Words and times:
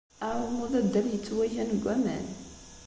Aɛummu 0.27 0.65
d 0.71 0.73
addal 0.79 1.05
yettwagan 1.09 1.69
deg 1.73 1.81
waman. 1.85 2.25